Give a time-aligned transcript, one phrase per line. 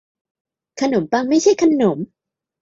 [0.79, 1.97] ขนมปังไม่ใช่ขนม